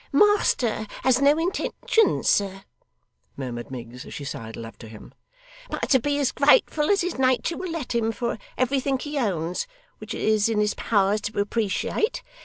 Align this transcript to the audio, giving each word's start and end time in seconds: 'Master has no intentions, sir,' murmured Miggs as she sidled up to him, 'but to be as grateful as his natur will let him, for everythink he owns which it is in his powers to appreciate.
'Master 0.11 0.87
has 1.03 1.21
no 1.21 1.37
intentions, 1.37 2.27
sir,' 2.27 2.63
murmured 3.37 3.69
Miggs 3.69 4.03
as 4.03 4.15
she 4.15 4.25
sidled 4.25 4.65
up 4.65 4.77
to 4.77 4.87
him, 4.87 5.13
'but 5.69 5.91
to 5.91 5.99
be 5.99 6.17
as 6.17 6.31
grateful 6.31 6.89
as 6.89 7.01
his 7.01 7.19
natur 7.19 7.55
will 7.55 7.69
let 7.71 7.93
him, 7.93 8.11
for 8.11 8.39
everythink 8.57 9.03
he 9.03 9.19
owns 9.19 9.67
which 9.99 10.15
it 10.15 10.21
is 10.21 10.49
in 10.49 10.59
his 10.59 10.73
powers 10.73 11.21
to 11.21 11.39
appreciate. 11.39 12.23